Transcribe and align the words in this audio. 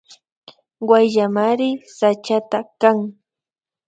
Wayllamari 0.87 1.69
sachaka 1.97 2.59
kan 2.81 2.97